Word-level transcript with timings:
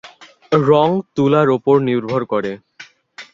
রঙ 0.61 0.89
তুলার 1.15 1.47
উপর 1.49 1.75
নির্ভর 1.81 2.21
করে। 2.25 2.51